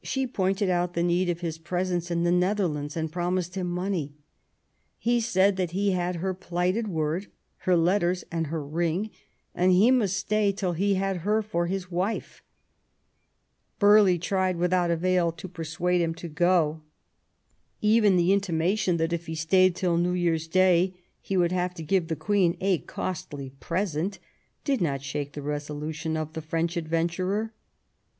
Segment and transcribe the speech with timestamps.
[0.00, 4.14] She pointed out the need of his presence in the Netherlands and promised him money;
[4.96, 9.10] he said that he had her plighted word, her letters, and her ring,
[9.56, 12.44] and he must stay till he had her for his wife.
[13.80, 16.82] Burghley tried without avail to persuade him to go.
[17.80, 21.82] Even the intimation that, if he stayed till New Years Day, he would have to
[21.82, 24.20] give the Queen a costly present
[24.62, 27.52] did not shake the resolution of the French adventurer.